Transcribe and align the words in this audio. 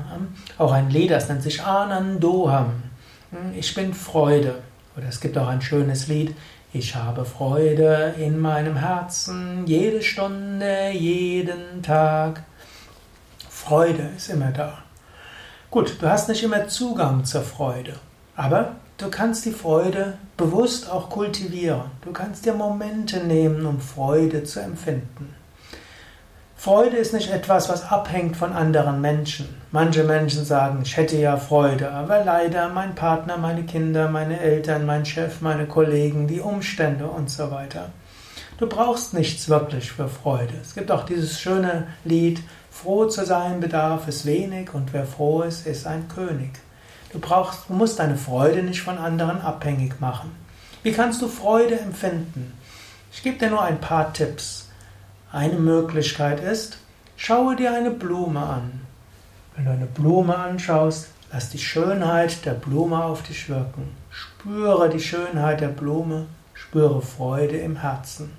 auch 0.58 0.72
ein 0.72 0.90
Lied, 0.90 1.10
das 1.10 1.30
nennt 1.30 1.42
sich 1.42 1.62
Anandoham. 1.62 2.82
Hm, 3.30 3.54
ich 3.56 3.74
bin 3.74 3.94
Freude. 3.94 4.56
Oder 4.94 5.08
es 5.08 5.20
gibt 5.20 5.38
auch 5.38 5.48
ein 5.48 5.62
schönes 5.62 6.08
Lied. 6.08 6.36
Ich 6.70 6.94
habe 6.94 7.24
Freude 7.24 8.14
in 8.18 8.38
meinem 8.38 8.76
Herzen, 8.76 9.66
jede 9.66 10.02
Stunde, 10.02 10.90
jeden 10.90 11.82
Tag. 11.82 12.42
Freude 13.48 14.10
ist 14.16 14.28
immer 14.28 14.50
da. 14.50 14.76
Gut, 15.70 15.96
du 15.98 16.06
hast 16.06 16.28
nicht 16.28 16.42
immer 16.42 16.68
Zugang 16.68 17.24
zur 17.24 17.42
Freude, 17.42 17.94
aber 18.36 18.76
Du 18.98 19.10
kannst 19.10 19.44
die 19.44 19.52
Freude 19.52 20.18
bewusst 20.36 20.90
auch 20.90 21.08
kultivieren. 21.08 21.82
Du 22.02 22.10
kannst 22.10 22.44
dir 22.44 22.52
Momente 22.52 23.18
nehmen, 23.18 23.64
um 23.64 23.80
Freude 23.80 24.42
zu 24.42 24.58
empfinden. 24.58 25.36
Freude 26.56 26.96
ist 26.96 27.14
nicht 27.14 27.30
etwas, 27.30 27.68
was 27.68 27.88
abhängt 27.88 28.36
von 28.36 28.52
anderen 28.52 29.00
Menschen. 29.00 29.48
Manche 29.70 30.02
Menschen 30.02 30.44
sagen, 30.44 30.80
ich 30.82 30.96
hätte 30.96 31.16
ja 31.16 31.36
Freude, 31.36 31.92
aber 31.92 32.24
leider 32.24 32.70
mein 32.70 32.96
Partner, 32.96 33.36
meine 33.36 33.62
Kinder, 33.62 34.08
meine 34.08 34.40
Eltern, 34.40 34.84
mein 34.84 35.06
Chef, 35.06 35.42
meine 35.42 35.66
Kollegen, 35.66 36.26
die 36.26 36.40
Umstände 36.40 37.06
und 37.06 37.30
so 37.30 37.52
weiter. 37.52 37.90
Du 38.58 38.66
brauchst 38.66 39.14
nichts 39.14 39.48
wirklich 39.48 39.92
für 39.92 40.08
Freude. 40.08 40.54
Es 40.60 40.74
gibt 40.74 40.90
auch 40.90 41.06
dieses 41.06 41.40
schöne 41.40 41.86
Lied, 42.02 42.40
froh 42.72 43.04
zu 43.04 43.24
sein 43.24 43.60
bedarf 43.60 44.08
es 44.08 44.26
wenig 44.26 44.74
und 44.74 44.92
wer 44.92 45.06
froh 45.06 45.42
ist, 45.42 45.68
ist 45.68 45.86
ein 45.86 46.08
König. 46.08 46.50
Du 47.12 47.18
brauchst, 47.18 47.70
musst 47.70 47.98
deine 47.98 48.16
Freude 48.16 48.62
nicht 48.62 48.82
von 48.82 48.98
anderen 48.98 49.40
abhängig 49.40 50.00
machen. 50.00 50.30
Wie 50.82 50.92
kannst 50.92 51.22
du 51.22 51.28
Freude 51.28 51.78
empfinden? 51.78 52.52
Ich 53.12 53.22
gebe 53.22 53.38
dir 53.38 53.50
nur 53.50 53.62
ein 53.62 53.80
paar 53.80 54.12
Tipps. 54.12 54.68
Eine 55.32 55.58
Möglichkeit 55.58 56.40
ist, 56.40 56.78
schaue 57.16 57.56
dir 57.56 57.74
eine 57.74 57.90
Blume 57.90 58.40
an. 58.40 58.80
Wenn 59.54 59.64
du 59.64 59.70
eine 59.70 59.86
Blume 59.86 60.36
anschaust, 60.36 61.08
lass 61.32 61.50
die 61.50 61.58
Schönheit 61.58 62.44
der 62.44 62.54
Blume 62.54 63.02
auf 63.02 63.22
dich 63.22 63.48
wirken. 63.48 63.96
Spüre 64.10 64.88
die 64.88 65.00
Schönheit 65.00 65.60
der 65.60 65.68
Blume, 65.68 66.26
spüre 66.54 67.02
Freude 67.02 67.56
im 67.56 67.76
Herzen. 67.76 68.30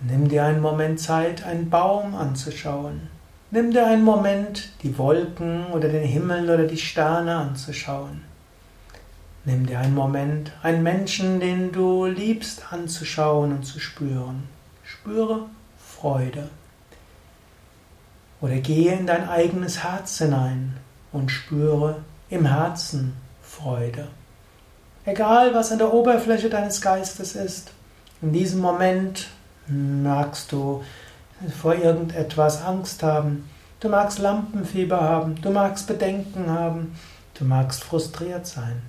Nimm 0.00 0.28
dir 0.28 0.44
einen 0.44 0.62
Moment 0.62 0.98
Zeit, 0.98 1.44
einen 1.44 1.68
Baum 1.68 2.14
anzuschauen. 2.14 3.08
Nimm 3.52 3.72
dir 3.72 3.84
einen 3.84 4.04
Moment, 4.04 4.68
die 4.84 4.96
Wolken 4.96 5.66
oder 5.72 5.88
den 5.88 6.06
Himmel 6.06 6.48
oder 6.48 6.68
die 6.68 6.78
Sterne 6.78 7.34
anzuschauen. 7.34 8.22
Nimm 9.44 9.66
dir 9.66 9.80
einen 9.80 9.96
Moment, 9.96 10.52
einen 10.62 10.84
Menschen, 10.84 11.40
den 11.40 11.72
du 11.72 12.06
liebst, 12.06 12.72
anzuschauen 12.72 13.50
und 13.50 13.64
zu 13.64 13.80
spüren. 13.80 14.44
Spüre 14.84 15.46
Freude. 15.84 16.48
Oder 18.40 18.58
gehe 18.58 18.94
in 18.94 19.08
dein 19.08 19.28
eigenes 19.28 19.82
Herz 19.82 20.18
hinein 20.18 20.76
und 21.10 21.30
spüre 21.30 22.02
im 22.28 22.46
Herzen 22.46 23.14
Freude. 23.42 24.06
Egal, 25.04 25.54
was 25.54 25.72
an 25.72 25.78
der 25.78 25.92
Oberfläche 25.92 26.50
deines 26.50 26.80
Geistes 26.80 27.34
ist, 27.34 27.72
in 28.22 28.32
diesem 28.32 28.60
Moment 28.60 29.26
merkst 29.66 30.52
du, 30.52 30.84
vor 31.48 31.74
irgendetwas 31.74 32.62
Angst 32.62 33.02
haben. 33.02 33.48
Du 33.80 33.88
magst 33.88 34.18
Lampenfieber 34.18 35.00
haben, 35.00 35.40
du 35.40 35.50
magst 35.50 35.86
Bedenken 35.86 36.50
haben, 36.50 36.94
du 37.34 37.44
magst 37.44 37.82
frustriert 37.82 38.46
sein. 38.46 38.82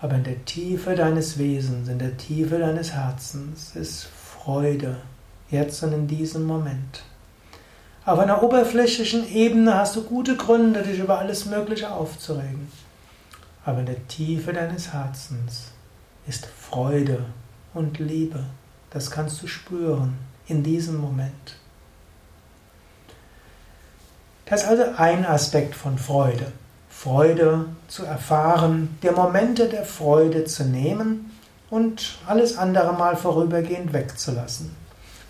Aber 0.00 0.16
in 0.16 0.24
der 0.24 0.44
Tiefe 0.44 0.94
deines 0.94 1.38
Wesens, 1.38 1.88
in 1.88 1.98
der 1.98 2.16
Tiefe 2.16 2.58
deines 2.58 2.92
Herzens 2.92 3.74
ist 3.74 4.04
Freude, 4.04 4.96
jetzt 5.50 5.82
und 5.82 5.92
in 5.92 6.06
diesem 6.06 6.44
Moment. 6.44 7.02
Auf 8.04 8.18
einer 8.18 8.42
oberflächlichen 8.42 9.28
Ebene 9.34 9.74
hast 9.74 9.96
du 9.96 10.04
gute 10.04 10.36
Gründe, 10.36 10.82
dich 10.82 10.98
über 10.98 11.18
alles 11.18 11.46
Mögliche 11.46 11.90
aufzuregen. 11.90 12.70
Aber 13.64 13.80
in 13.80 13.86
der 13.86 14.06
Tiefe 14.06 14.52
deines 14.52 14.92
Herzens 14.92 15.72
ist 16.28 16.46
Freude 16.46 17.24
und 17.74 17.98
Liebe. 17.98 18.44
Das 18.90 19.10
kannst 19.10 19.42
du 19.42 19.46
spüren 19.48 20.18
in 20.46 20.62
diesem 20.62 20.98
Moment. 20.98 21.56
Das 24.48 24.62
ist 24.62 24.68
also 24.68 24.84
ein 24.96 25.26
Aspekt 25.26 25.74
von 25.74 25.98
Freude. 25.98 26.52
Freude 26.88 27.66
zu 27.88 28.04
erfahren, 28.04 28.96
dir 29.02 29.10
Momente 29.10 29.68
der 29.68 29.84
Freude 29.84 30.44
zu 30.44 30.62
nehmen 30.64 31.32
und 31.68 32.18
alles 32.28 32.56
andere 32.56 32.92
mal 32.92 33.16
vorübergehend 33.16 33.92
wegzulassen. 33.92 34.74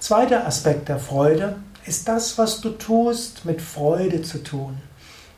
Zweiter 0.00 0.46
Aspekt 0.46 0.90
der 0.90 0.98
Freude 0.98 1.56
ist 1.86 2.06
das, 2.08 2.36
was 2.36 2.60
du 2.60 2.70
tust, 2.70 3.46
mit 3.46 3.62
Freude 3.62 4.20
zu 4.20 4.42
tun. 4.42 4.76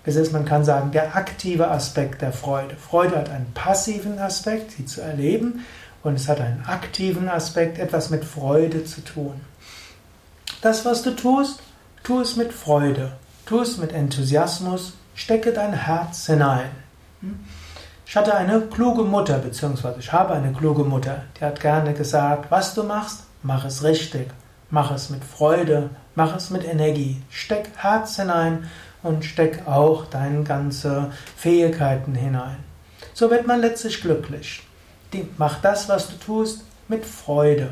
Das 0.04 0.16
ist, 0.16 0.32
man 0.32 0.44
kann 0.44 0.64
sagen, 0.64 0.90
der 0.90 1.14
aktive 1.14 1.70
Aspekt 1.70 2.20
der 2.20 2.32
Freude. 2.32 2.74
Freude 2.76 3.16
hat 3.16 3.30
einen 3.30 3.52
passiven 3.52 4.18
Aspekt, 4.18 4.72
sie 4.72 4.86
zu 4.86 5.02
erleben, 5.02 5.64
und 6.02 6.14
es 6.14 6.28
hat 6.28 6.40
einen 6.40 6.64
aktiven 6.66 7.28
Aspekt, 7.28 7.78
etwas 7.78 8.10
mit 8.10 8.24
Freude 8.24 8.84
zu 8.84 9.04
tun. 9.04 9.40
Das, 10.62 10.84
was 10.84 11.02
du 11.02 11.14
tust, 11.14 11.60
tu 12.02 12.20
es 12.20 12.34
mit 12.34 12.52
Freude. 12.52 13.12
Tu 13.48 13.58
es 13.60 13.78
mit 13.78 13.94
Enthusiasmus, 13.94 14.92
stecke 15.14 15.54
dein 15.54 15.72
Herz 15.72 16.26
hinein. 16.26 16.68
Ich 18.04 18.14
hatte 18.14 18.34
eine 18.34 18.60
kluge 18.60 19.04
Mutter, 19.04 19.38
beziehungsweise 19.38 20.00
ich 20.00 20.12
habe 20.12 20.34
eine 20.34 20.52
kluge 20.52 20.84
Mutter, 20.84 21.22
die 21.40 21.46
hat 21.46 21.58
gerne 21.58 21.94
gesagt, 21.94 22.50
was 22.50 22.74
du 22.74 22.82
machst, 22.82 23.22
mach 23.42 23.64
es 23.64 23.82
richtig, 23.82 24.28
mach 24.68 24.90
es 24.90 25.08
mit 25.08 25.24
Freude, 25.24 25.88
mach 26.14 26.36
es 26.36 26.50
mit 26.50 26.62
Energie, 26.62 27.22
steck 27.30 27.70
Herz 27.76 28.16
hinein 28.16 28.68
und 29.02 29.24
steck 29.24 29.66
auch 29.66 30.04
deine 30.04 30.42
ganze 30.42 31.10
Fähigkeiten 31.34 32.14
hinein. 32.14 32.58
So 33.14 33.30
wird 33.30 33.46
man 33.46 33.62
letztlich 33.62 34.02
glücklich. 34.02 34.62
mach 35.38 35.58
das, 35.62 35.88
was 35.88 36.10
du 36.10 36.16
tust, 36.16 36.64
mit 36.86 37.06
Freude. 37.06 37.70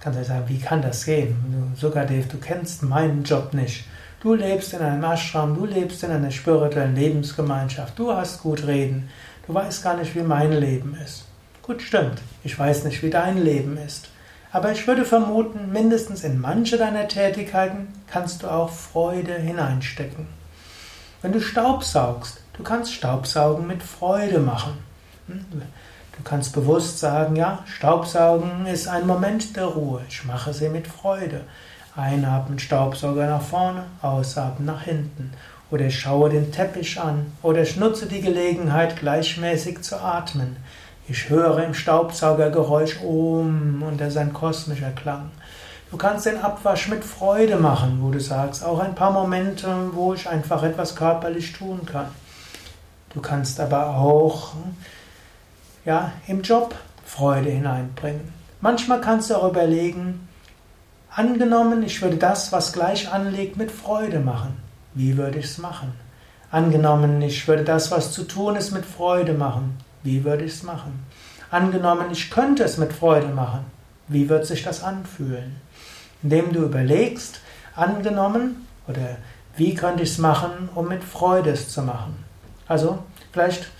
Kannst 0.00 0.18
du 0.18 0.24
sagen, 0.24 0.48
wie 0.48 0.58
kann 0.58 0.82
das 0.82 1.04
gehen? 1.04 1.74
Sogar 1.76 2.06
Dave, 2.06 2.26
du 2.26 2.38
kennst 2.38 2.82
meinen 2.82 3.22
Job 3.22 3.54
nicht. 3.54 3.84
Du 4.20 4.34
lebst 4.34 4.72
in 4.72 4.80
einem 4.80 5.04
Ashram, 5.04 5.54
du 5.54 5.66
lebst 5.66 6.02
in 6.02 6.10
einer 6.10 6.30
spirituellen 6.30 6.96
Lebensgemeinschaft, 6.96 7.98
du 7.98 8.12
hast 8.12 8.42
gut 8.42 8.66
reden, 8.66 9.10
du 9.46 9.54
weißt 9.54 9.84
gar 9.84 9.96
nicht, 9.96 10.14
wie 10.14 10.22
mein 10.22 10.52
Leben 10.52 10.96
ist. 11.04 11.26
Gut, 11.62 11.82
stimmt, 11.82 12.20
ich 12.42 12.58
weiß 12.58 12.84
nicht, 12.84 13.02
wie 13.02 13.10
dein 13.10 13.42
Leben 13.42 13.76
ist. 13.76 14.08
Aber 14.52 14.72
ich 14.72 14.86
würde 14.86 15.04
vermuten, 15.04 15.70
mindestens 15.70 16.24
in 16.24 16.40
manche 16.40 16.78
deiner 16.78 17.08
Tätigkeiten 17.08 17.88
kannst 18.06 18.42
du 18.42 18.48
auch 18.48 18.70
Freude 18.70 19.34
hineinstecken. 19.34 20.26
Wenn 21.20 21.32
du 21.32 21.40
Staubsaugst, 21.40 22.40
du 22.56 22.62
kannst 22.62 22.94
Staubsaugen 22.94 23.66
mit 23.66 23.82
Freude 23.82 24.38
machen. 24.38 24.78
Hm? 25.26 25.44
Du 26.16 26.22
kannst 26.24 26.54
bewusst 26.54 26.98
sagen, 26.98 27.36
ja, 27.36 27.64
Staubsaugen 27.66 28.66
ist 28.66 28.88
ein 28.88 29.06
Moment 29.06 29.56
der 29.56 29.66
Ruhe. 29.66 30.02
Ich 30.08 30.24
mache 30.24 30.54
sie 30.54 30.70
mit 30.70 30.86
Freude. 30.86 31.42
Einatmen 31.96 32.58
Staubsauger 32.58 33.26
nach 33.26 33.42
vorne, 33.42 33.84
ausatmen 34.02 34.66
nach 34.66 34.82
hinten. 34.82 35.32
Oder 35.70 35.86
ich 35.86 35.98
schaue 35.98 36.30
den 36.30 36.52
Teppich 36.52 37.00
an. 37.00 37.32
Oder 37.42 37.62
ich 37.62 37.76
nutze 37.76 38.06
die 38.06 38.20
Gelegenheit, 38.20 38.96
gleichmäßig 38.96 39.82
zu 39.82 40.00
atmen. 40.00 40.56
Ich 41.08 41.28
höre 41.30 41.64
im 41.64 41.74
Staubsaugergeräusch 41.74 43.00
um 43.00 43.82
und 43.82 44.00
er 44.00 44.08
ist 44.08 44.16
ein 44.16 44.32
kosmischer 44.32 44.90
Klang. 44.90 45.30
Du 45.90 45.96
kannst 45.96 46.26
den 46.26 46.38
Abwasch 46.38 46.88
mit 46.88 47.04
Freude 47.04 47.56
machen, 47.56 48.00
wo 48.02 48.10
du 48.10 48.20
sagst, 48.20 48.64
auch 48.64 48.80
ein 48.80 48.94
paar 48.94 49.12
Momente, 49.12 49.68
wo 49.92 50.14
ich 50.14 50.28
einfach 50.28 50.62
etwas 50.64 50.96
körperlich 50.96 51.52
tun 51.52 51.86
kann. 51.86 52.08
Du 53.14 53.20
kannst 53.20 53.60
aber 53.60 53.96
auch 53.96 54.54
ja, 55.84 56.12
im 56.26 56.42
Job 56.42 56.74
Freude 57.04 57.50
hineinbringen. 57.50 58.32
Manchmal 58.60 59.00
kannst 59.00 59.30
du 59.30 59.36
auch 59.36 59.48
überlegen, 59.48 60.28
Angenommen, 61.16 61.82
ich 61.82 62.02
würde 62.02 62.18
das, 62.18 62.52
was 62.52 62.74
gleich 62.74 63.10
anliegt, 63.10 63.56
mit 63.56 63.72
Freude 63.72 64.20
machen. 64.20 64.54
Wie 64.92 65.16
würde 65.16 65.38
ich 65.38 65.46
es 65.46 65.56
machen? 65.56 65.94
Angenommen, 66.50 67.22
ich 67.22 67.48
würde 67.48 67.64
das, 67.64 67.90
was 67.90 68.12
zu 68.12 68.24
tun 68.24 68.54
ist, 68.54 68.70
mit 68.70 68.84
Freude 68.84 69.32
machen. 69.32 69.78
Wie 70.02 70.24
würde 70.24 70.44
ich 70.44 70.52
es 70.52 70.62
machen? 70.62 71.06
Angenommen, 71.50 72.08
ich 72.12 72.30
könnte 72.30 72.64
es 72.64 72.76
mit 72.76 72.92
Freude 72.92 73.28
machen. 73.28 73.60
Wie 74.08 74.28
wird 74.28 74.44
sich 74.44 74.62
das 74.62 74.84
anfühlen? 74.84 75.56
Indem 76.22 76.52
du 76.52 76.64
überlegst, 76.64 77.40
angenommen, 77.74 78.66
oder 78.86 79.16
wie 79.56 79.74
könnte 79.74 80.02
ich 80.02 80.10
es 80.10 80.18
machen, 80.18 80.68
um 80.74 80.86
mit 80.86 81.02
Freude 81.02 81.48
es 81.48 81.70
zu 81.70 81.80
machen? 81.80 82.14
Also, 82.68 82.98
vielleicht 83.32 83.70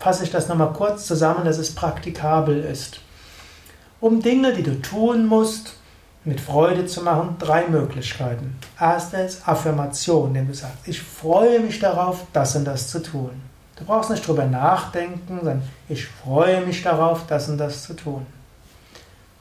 fasse 0.00 0.24
ich 0.24 0.32
das 0.32 0.48
nochmal 0.48 0.72
kurz 0.72 1.06
zusammen, 1.06 1.44
dass 1.44 1.58
es 1.58 1.76
praktikabel 1.76 2.58
ist. 2.64 2.98
Um 4.00 4.20
Dinge, 4.20 4.52
die 4.52 4.64
du 4.64 4.82
tun 4.82 5.26
musst, 5.26 5.76
mit 6.24 6.40
Freude 6.40 6.86
zu 6.86 7.02
machen, 7.02 7.36
drei 7.38 7.66
Möglichkeiten. 7.66 8.56
Erstens 8.78 9.42
Affirmation, 9.44 10.28
indem 10.28 10.48
du 10.48 10.54
sagst, 10.54 10.86
ich 10.86 11.02
freue 11.02 11.60
mich 11.60 11.80
darauf, 11.80 12.26
das 12.32 12.54
und 12.54 12.64
das 12.64 12.88
zu 12.88 13.02
tun. 13.02 13.30
Du 13.76 13.84
brauchst 13.84 14.10
nicht 14.10 14.26
drüber 14.26 14.44
nachdenken, 14.44 15.38
sondern 15.38 15.62
ich 15.88 16.06
freue 16.06 16.64
mich 16.64 16.82
darauf, 16.82 17.26
das 17.26 17.48
und 17.48 17.58
das 17.58 17.82
zu 17.82 17.94
tun. 17.94 18.26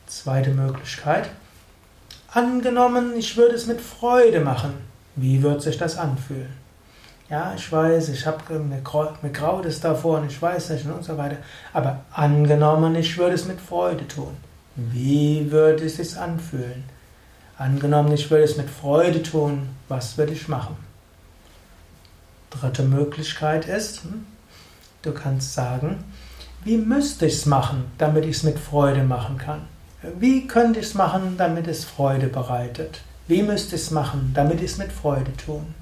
Zweite 0.07 0.49
Möglichkeit. 0.51 1.29
Angenommen, 2.33 3.13
ich 3.15 3.37
würde 3.37 3.55
es 3.55 3.67
mit 3.67 3.79
Freude 3.79 4.39
machen. 4.39 4.73
Wie 5.15 5.43
wird 5.43 5.61
sich 5.61 5.77
das 5.77 5.97
anfühlen? 5.97 6.53
Ja, 7.29 7.53
ich 7.55 7.71
weiß, 7.71 8.09
ich 8.09 8.25
habe 8.25 8.59
mir, 8.59 8.81
graut 8.81 9.65
es 9.65 9.79
davor 9.79 10.19
und 10.19 10.31
ich 10.31 10.41
weiß 10.41 10.71
nicht 10.71 10.85
und 10.85 11.03
so 11.03 11.17
weiter. 11.17 11.37
Aber 11.71 12.01
angenommen, 12.11 12.95
ich 12.95 13.17
würde 13.17 13.35
es 13.35 13.45
mit 13.45 13.61
Freude 13.61 14.07
tun. 14.07 14.35
Wie 14.89 15.51
würde 15.51 15.85
es 15.85 15.97
sich 15.97 16.17
anfühlen? 16.17 16.83
Angenommen, 17.57 18.13
ich 18.13 18.31
würde 18.31 18.45
es 18.45 18.57
mit 18.57 18.69
Freude 18.69 19.21
tun, 19.21 19.69
was 19.87 20.17
würde 20.17 20.33
ich 20.33 20.47
machen? 20.47 20.75
Dritte 22.49 22.83
Möglichkeit 22.83 23.67
ist, 23.67 24.03
hm, 24.03 24.25
du 25.03 25.11
kannst 25.11 25.53
sagen, 25.53 26.03
wie 26.63 26.77
müsste 26.77 27.27
ich 27.27 27.33
es 27.33 27.45
machen, 27.45 27.85
damit 27.97 28.25
ich 28.25 28.37
es 28.37 28.43
mit 28.43 28.57
Freude 28.57 29.03
machen 29.03 29.37
kann? 29.37 29.61
Wie 30.19 30.47
könnte 30.47 30.79
ich 30.79 30.87
es 30.87 30.93
machen, 30.95 31.35
damit 31.37 31.67
es 31.67 31.85
Freude 31.85 32.27
bereitet? 32.27 33.01
Wie 33.27 33.43
müsste 33.43 33.75
ich 33.75 33.83
es 33.83 33.91
machen, 33.91 34.31
damit 34.33 34.61
ich 34.61 34.71
es 34.71 34.77
mit 34.77 34.91
Freude 34.91 35.35
tun? 35.37 35.75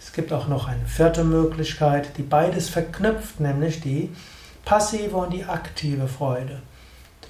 Es 0.00 0.12
gibt 0.12 0.32
auch 0.32 0.46
noch 0.46 0.68
eine 0.68 0.86
vierte 0.86 1.24
Möglichkeit, 1.24 2.16
die 2.16 2.22
beides 2.22 2.68
verknüpft, 2.68 3.40
nämlich 3.40 3.80
die 3.80 4.10
passive 4.64 5.16
und 5.16 5.32
die 5.32 5.44
aktive 5.44 6.06
Freude. 6.06 6.62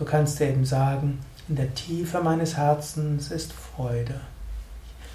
Du 0.01 0.07
kannst 0.07 0.41
eben 0.41 0.65
sagen, 0.65 1.19
in 1.47 1.57
der 1.57 1.75
Tiefe 1.75 2.23
meines 2.23 2.57
Herzens 2.57 3.31
ist 3.31 3.53
Freude. 3.53 4.19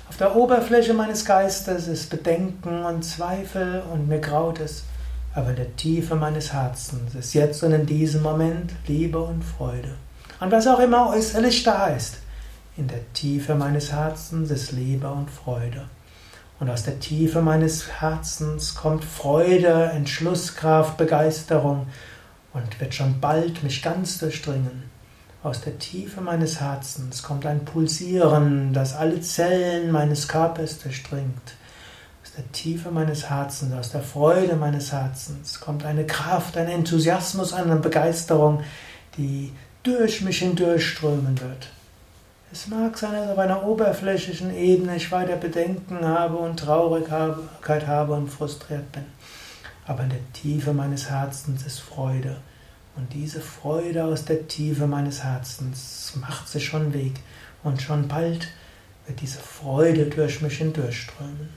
Auf 0.07 0.17
der 0.17 0.35
Oberfläche 0.35 0.93
meines 0.93 1.25
Geistes 1.25 1.87
ist 1.87 2.11
Bedenken 2.11 2.85
und 2.85 3.03
Zweifel 3.03 3.81
und 3.91 4.07
mir 4.07 4.19
graut 4.19 4.59
es, 4.59 4.83
aber 5.33 5.49
in 5.49 5.55
der 5.55 5.75
Tiefe 5.75 6.13
meines 6.13 6.53
Herzens 6.53 7.15
ist 7.15 7.33
jetzt 7.33 7.63
und 7.63 7.71
in 7.71 7.87
diesem 7.87 8.21
Moment 8.21 8.73
Liebe 8.85 9.19
und 9.19 9.41
Freude. 9.41 9.95
Und 10.39 10.51
was 10.51 10.67
auch 10.67 10.79
immer 10.79 11.09
äußerlich 11.09 11.63
da 11.63 11.87
ist, 11.87 12.17
in 12.77 12.87
der 12.87 13.11
Tiefe 13.13 13.55
meines 13.55 13.91
Herzens 13.91 14.51
ist 14.51 14.71
Liebe 14.71 15.09
und 15.09 15.31
Freude. 15.31 15.89
Und 16.59 16.69
aus 16.69 16.83
der 16.83 16.99
Tiefe 16.99 17.41
meines 17.41 17.89
Herzens 18.01 18.75
kommt 18.75 19.03
Freude, 19.03 19.89
Entschlusskraft, 19.95 20.95
Begeisterung 20.95 21.87
und 22.55 22.79
wird 22.79 22.95
schon 22.95 23.19
bald 23.19 23.63
mich 23.63 23.83
ganz 23.83 24.17
durchdringen. 24.17 24.83
Aus 25.43 25.61
der 25.61 25.77
Tiefe 25.77 26.21
meines 26.21 26.59
Herzens 26.59 27.21
kommt 27.21 27.45
ein 27.45 27.65
Pulsieren, 27.65 28.73
das 28.73 28.95
alle 28.95 29.21
Zellen 29.21 29.91
meines 29.91 30.27
Körpers 30.27 30.79
durchdringt. 30.79 31.53
Aus 32.23 32.31
der 32.35 32.51
Tiefe 32.51 32.89
meines 32.89 33.29
Herzens, 33.29 33.73
aus 33.73 33.91
der 33.91 34.01
Freude 34.01 34.55
meines 34.55 34.91
Herzens 34.91 35.59
kommt 35.59 35.85
eine 35.85 36.07
Kraft, 36.07 36.57
ein 36.57 36.67
Enthusiasmus, 36.67 37.53
eine 37.53 37.75
Begeisterung, 37.75 38.63
die 39.17 39.51
durch 39.83 40.21
mich 40.21 40.39
hindurchströmen 40.39 41.39
wird. 41.39 41.67
Es 42.51 42.67
mag 42.67 42.97
sein, 42.97 43.13
dass 43.13 43.29
auf 43.29 43.37
einer 43.37 43.63
oberflächlichen 43.65 44.55
Ebene 44.55 44.95
ich 44.95 45.11
weiter 45.11 45.35
Bedenken 45.35 46.05
habe 46.05 46.37
und 46.37 46.57
Traurigkeit 46.57 47.85
habe 47.85 48.13
und 48.13 48.29
frustriert 48.29 48.91
bin 48.93 49.03
aber 49.87 50.03
in 50.03 50.09
der 50.09 50.33
Tiefe 50.33 50.73
meines 50.73 51.09
Herzens 51.09 51.65
ist 51.65 51.79
Freude. 51.79 52.37
Und 52.95 53.13
diese 53.13 53.41
Freude 53.41 54.05
aus 54.05 54.25
der 54.25 54.47
Tiefe 54.47 54.87
meines 54.87 55.23
Herzens 55.23 56.13
macht 56.19 56.47
sich 56.47 56.65
schon 56.65 56.93
Weg. 56.93 57.13
Und 57.63 57.81
schon 57.81 58.07
bald 58.07 58.47
wird 59.05 59.21
diese 59.21 59.39
Freude 59.39 60.05
durch 60.05 60.41
mich 60.41 60.57
hindurchströmen. 60.57 61.49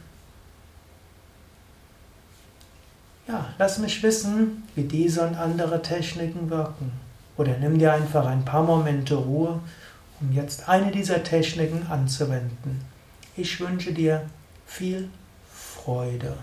Ja, 3.29 3.47
lass 3.59 3.79
mich 3.79 4.03
wissen, 4.03 4.65
wie 4.75 4.85
diese 4.85 5.27
und 5.27 5.37
andere 5.37 5.83
Techniken 5.83 6.51
wirken. 6.51 6.93
Oder 7.37 7.57
nimm 7.59 7.79
dir 7.79 7.93
einfach 7.93 8.27
ein 8.27 8.45
paar 8.45 8.63
Momente 8.63 9.15
Ruhe, 9.15 9.61
um 10.21 10.33
jetzt 10.33 10.69
eine 10.69 10.91
dieser 10.91 11.23
Techniken 11.23 11.87
anzuwenden. 11.87 12.81
Ich 13.37 13.61
wünsche 13.61 13.93
dir 13.93 14.23
viel 14.67 15.09
Freude. 15.53 16.37